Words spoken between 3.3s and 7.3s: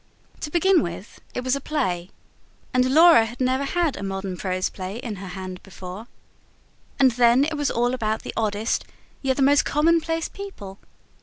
never had a modern prose play in her hand before and